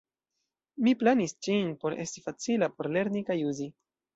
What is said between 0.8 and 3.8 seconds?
Mi planis ĝin por esti facila por lerni kaj uzi.